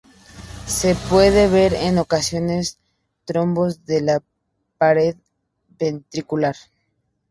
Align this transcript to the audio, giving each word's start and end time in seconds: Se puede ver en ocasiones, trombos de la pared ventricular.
Se 0.65 0.95
puede 1.11 1.47
ver 1.47 1.75
en 1.75 1.99
ocasiones, 1.99 2.79
trombos 3.23 3.85
de 3.85 4.01
la 4.01 4.23
pared 4.79 5.15
ventricular. 5.77 6.55